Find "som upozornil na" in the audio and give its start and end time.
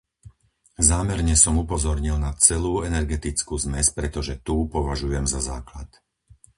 1.43-2.31